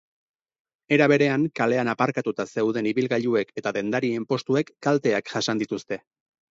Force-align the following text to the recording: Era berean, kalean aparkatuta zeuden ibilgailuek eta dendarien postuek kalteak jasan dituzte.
Era 0.97 1.07
berean, 1.11 1.43
kalean 1.59 1.91
aparkatuta 1.93 2.47
zeuden 2.55 2.91
ibilgailuek 2.93 3.55
eta 3.63 3.75
dendarien 3.79 4.29
postuek 4.35 4.77
kalteak 4.89 5.35
jasan 5.37 5.65
dituzte. 5.67 6.05